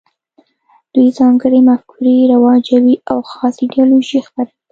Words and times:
دوی 0.93 1.07
ځانګړې 1.19 1.59
مفکورې 1.69 2.29
رواجوي 2.33 2.95
او 3.09 3.17
خاصه 3.29 3.59
ایدیالوژي 3.63 4.19
خپروي 4.27 4.53